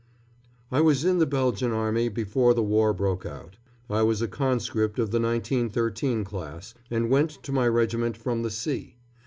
[0.71, 3.57] ]I was in the Belgian Army before the war broke out.
[3.87, 8.49] I was a conscript of the 1913 class, and went to my regiment from the
[8.49, 8.97] sea.